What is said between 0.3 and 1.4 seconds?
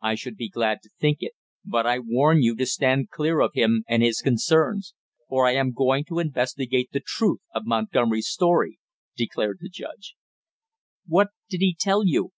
be glad to think it,